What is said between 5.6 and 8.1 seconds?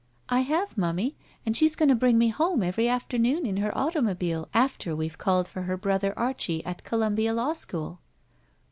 her brother Archie at Columbia Law School."